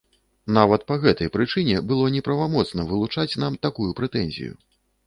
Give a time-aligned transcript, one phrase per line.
[0.57, 4.53] Нават па гэтай прычыне было неправамоцна вылучаць нам такую прэтэнзію.